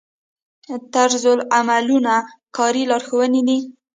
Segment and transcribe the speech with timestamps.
[0.93, 2.15] طرزالعملونه
[2.57, 3.59] کاري لارښوونې دي